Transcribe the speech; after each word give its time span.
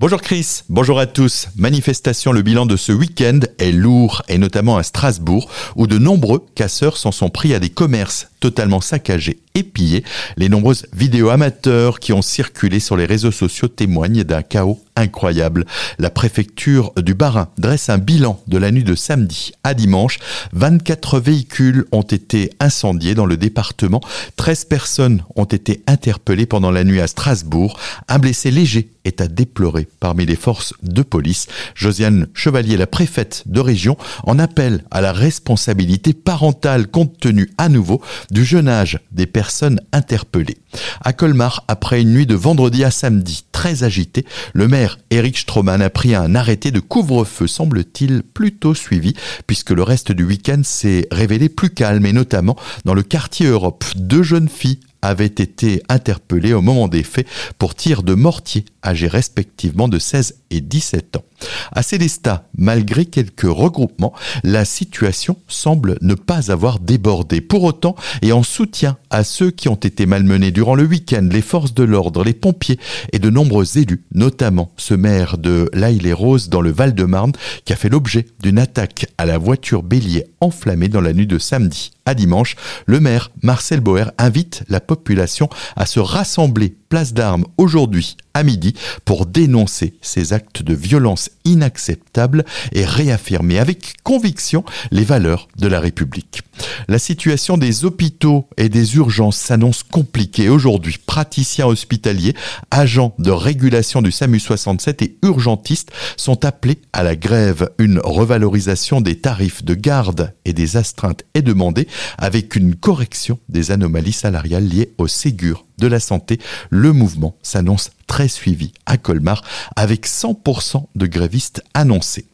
Bonjour 0.00 0.22
Chris, 0.22 0.62
bonjour 0.70 0.98
à 0.98 1.04
tous. 1.04 1.48
Manifestation, 1.56 2.32
le 2.32 2.40
bilan 2.40 2.64
de 2.64 2.78
ce 2.78 2.90
week-end 2.90 3.40
est 3.58 3.70
lourd, 3.70 4.22
et 4.28 4.38
notamment 4.38 4.78
à 4.78 4.82
Strasbourg, 4.82 5.50
où 5.76 5.86
de 5.86 5.98
nombreux 5.98 6.42
casseurs 6.54 6.96
s'en 6.96 7.12
sont 7.12 7.28
pris 7.28 7.52
à 7.52 7.58
des 7.58 7.68
commerces 7.68 8.29
totalement 8.40 8.80
saccagés 8.80 9.40
et 9.54 9.62
pillés. 9.62 10.04
Les 10.36 10.48
nombreuses 10.48 10.86
vidéos 10.92 11.30
amateurs 11.30 12.00
qui 12.00 12.12
ont 12.12 12.22
circulé 12.22 12.80
sur 12.80 12.96
les 12.96 13.06
réseaux 13.06 13.32
sociaux 13.32 13.68
témoignent 13.68 14.24
d'un 14.24 14.42
chaos 14.42 14.80
incroyable. 14.96 15.66
La 15.98 16.10
préfecture 16.10 16.92
du 16.96 17.14
Bas-Rhin 17.14 17.48
dresse 17.58 17.88
un 17.88 17.98
bilan 17.98 18.40
de 18.46 18.58
la 18.58 18.70
nuit 18.70 18.84
de 18.84 18.94
samedi 18.94 19.52
à 19.64 19.74
dimanche. 19.74 20.18
24 20.52 21.20
véhicules 21.20 21.84
ont 21.92 22.02
été 22.02 22.50
incendiés 22.60 23.14
dans 23.14 23.26
le 23.26 23.36
département. 23.36 24.00
13 24.36 24.64
personnes 24.66 25.22
ont 25.36 25.44
été 25.44 25.82
interpellées 25.86 26.46
pendant 26.46 26.70
la 26.70 26.84
nuit 26.84 27.00
à 27.00 27.06
Strasbourg. 27.06 27.78
Un 28.08 28.18
blessé 28.18 28.50
léger 28.50 28.90
est 29.04 29.20
à 29.20 29.28
déplorer 29.28 29.88
parmi 29.98 30.26
les 30.26 30.36
forces 30.36 30.74
de 30.82 31.02
police. 31.02 31.46
Josiane 31.74 32.26
Chevalier, 32.34 32.76
la 32.76 32.86
préfète 32.86 33.44
de 33.46 33.60
région, 33.60 33.96
en 34.24 34.38
appelle 34.38 34.84
à 34.90 35.00
la 35.00 35.12
responsabilité 35.12 36.12
parentale 36.12 36.88
compte 36.88 37.18
tenu 37.18 37.50
à 37.56 37.68
nouveau 37.68 38.02
du 38.30 38.44
jeune 38.44 38.68
âge 38.68 38.98
des 39.12 39.26
personnes 39.26 39.80
interpellées. 39.92 40.58
À 41.02 41.12
Colmar, 41.12 41.64
après 41.68 42.00
une 42.00 42.12
nuit 42.12 42.26
de 42.26 42.34
vendredi 42.34 42.84
à 42.84 42.90
samedi 42.90 43.44
très 43.52 43.82
agitée, 43.82 44.24
le 44.52 44.68
maire 44.68 44.98
Eric 45.10 45.38
Stroman 45.38 45.82
a 45.82 45.90
pris 45.90 46.14
un 46.14 46.34
arrêté 46.34 46.70
de 46.70 46.80
couvre-feu, 46.80 47.46
semble-t-il 47.46 48.22
plutôt 48.22 48.74
suivi, 48.74 49.14
puisque 49.46 49.70
le 49.70 49.82
reste 49.82 50.12
du 50.12 50.24
week-end 50.24 50.60
s'est 50.62 51.06
révélé 51.10 51.48
plus 51.48 51.70
calme, 51.70 52.06
et 52.06 52.12
notamment 52.12 52.56
dans 52.84 52.94
le 52.94 53.02
quartier 53.02 53.46
Europe. 53.46 53.84
Deux 53.96 54.22
jeunes 54.22 54.48
filles 54.48 54.80
avaient 55.02 55.26
été 55.26 55.82
interpellés 55.88 56.52
au 56.52 56.60
moment 56.60 56.88
des 56.88 57.02
faits 57.02 57.26
pour 57.58 57.74
tir 57.74 58.02
de 58.02 58.14
mortier 58.14 58.64
âgés 58.84 59.08
respectivement 59.08 59.88
de 59.88 59.98
16 59.98 60.39
et 60.50 60.60
17 60.60 61.16
ans. 61.16 61.24
À 61.72 61.82
Célestat, 61.82 62.48
malgré 62.56 63.06
quelques 63.06 63.42
regroupements, 63.42 64.12
la 64.44 64.64
situation 64.64 65.36
semble 65.48 65.96
ne 66.02 66.14
pas 66.14 66.52
avoir 66.52 66.78
débordé. 66.78 67.40
Pour 67.40 67.64
autant, 67.64 67.94
et 68.22 68.32
en 68.32 68.42
soutien 68.42 68.98
à 69.10 69.24
ceux 69.24 69.50
qui 69.50 69.68
ont 69.68 69.74
été 69.74 70.06
malmenés 70.06 70.50
durant 70.50 70.74
le 70.74 70.84
week-end, 70.84 71.26
les 71.30 71.42
forces 71.42 71.74
de 71.74 71.84
l'ordre, 71.84 72.24
les 72.24 72.34
pompiers 72.34 72.78
et 73.12 73.18
de 73.18 73.30
nombreux 73.30 73.78
élus, 73.78 74.04
notamment 74.14 74.72
ce 74.76 74.94
maire 74.94 75.38
de 75.38 75.70
l'Aille-les-Roses 75.72 76.48
dans 76.48 76.60
le 76.60 76.72
Val-de-Marne, 76.72 77.32
qui 77.64 77.72
a 77.72 77.76
fait 77.76 77.88
l'objet 77.88 78.26
d'une 78.42 78.58
attaque 78.58 79.06
à 79.18 79.26
la 79.26 79.38
voiture 79.38 79.82
bélier 79.82 80.26
enflammée 80.40 80.88
dans 80.88 81.00
la 81.00 81.12
nuit 81.12 81.26
de 81.26 81.38
samedi 81.38 81.92
à 82.06 82.14
dimanche, 82.14 82.56
le 82.86 82.98
maire 82.98 83.30
Marcel 83.42 83.80
Boer 83.80 84.06
invite 84.18 84.64
la 84.68 84.80
population 84.80 85.48
à 85.76 85.86
se 85.86 86.00
rassembler 86.00 86.74
place 86.88 87.12
d'armes 87.12 87.44
aujourd'hui 87.56 88.16
à 88.40 88.42
midi 88.42 88.74
pour 89.04 89.26
dénoncer 89.26 89.94
ces 90.00 90.32
actes 90.32 90.62
de 90.62 90.74
violence 90.74 91.30
inacceptables 91.44 92.44
et 92.72 92.84
réaffirmer 92.84 93.58
avec 93.58 94.02
conviction 94.02 94.64
les 94.90 95.04
valeurs 95.04 95.48
de 95.58 95.68
la 95.68 95.78
République. 95.78 96.42
La 96.88 96.98
situation 96.98 97.56
des 97.56 97.84
hôpitaux 97.84 98.48
et 98.56 98.68
des 98.68 98.96
urgences 98.96 99.36
s'annonce 99.36 99.82
compliquée 99.82 100.48
aujourd'hui. 100.48 100.96
Praticiens 101.04 101.66
hospitaliers, 101.66 102.34
agents 102.70 103.14
de 103.18 103.30
régulation 103.30 104.02
du 104.02 104.10
SAMU 104.10 104.40
67 104.40 105.02
et 105.02 105.18
urgentistes 105.22 105.92
sont 106.16 106.44
appelés 106.44 106.78
à 106.92 107.02
la 107.02 107.16
grève. 107.16 107.70
Une 107.78 108.00
revalorisation 108.02 109.00
des 109.00 109.18
tarifs 109.18 109.64
de 109.64 109.74
garde 109.74 110.34
et 110.44 110.52
des 110.52 110.76
astreintes 110.76 111.24
est 111.34 111.42
demandée 111.42 111.86
avec 112.18 112.56
une 112.56 112.74
correction 112.74 113.38
des 113.48 113.70
anomalies 113.70 114.12
salariales 114.12 114.66
liées 114.66 114.92
au 114.98 115.06
Ségur 115.06 115.66
de 115.80 115.88
la 115.88 115.98
santé. 115.98 116.38
Le 116.70 116.92
mouvement 116.92 117.34
s'annonce 117.42 117.90
très 118.06 118.28
suivi 118.28 118.72
à 118.86 118.96
Colmar 118.96 119.42
avec 119.74 120.06
100% 120.06 120.86
de 120.94 121.06
grévistes 121.06 121.62
annoncés. 121.74 122.26